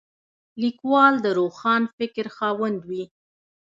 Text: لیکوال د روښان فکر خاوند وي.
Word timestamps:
لیکوال 0.61 1.13
د 1.21 1.27
روښان 1.39 1.81
فکر 1.97 2.25
خاوند 2.35 2.79
وي. 2.89 3.03